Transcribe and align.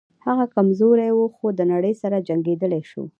هغه 0.25 0.45
کمزوری 0.55 1.11
و 1.13 1.21
خو 1.35 1.47
د 1.55 1.61
نړۍ 1.71 1.93
سره 2.01 2.23
جنګېدلی 2.27 2.81
شو 2.89 3.03